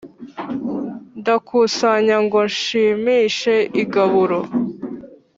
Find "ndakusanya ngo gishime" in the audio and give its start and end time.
1.19-3.15